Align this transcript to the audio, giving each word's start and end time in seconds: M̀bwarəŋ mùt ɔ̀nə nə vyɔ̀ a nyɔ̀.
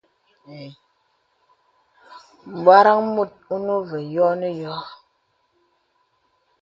M̀bwarəŋ 2.53 2.99
mùt 3.13 3.31
ɔ̀nə 3.53 3.65
nə 3.65 3.75
vyɔ̀ 3.89 4.27
a 4.31 4.39
nyɔ̀. 4.55 4.79